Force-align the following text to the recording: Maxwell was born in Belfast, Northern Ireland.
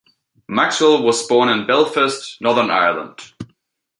Maxwell 0.49 1.03
was 1.03 1.27
born 1.27 1.47
in 1.49 1.67
Belfast, 1.67 2.41
Northern 2.41 2.71
Ireland. 2.71 3.19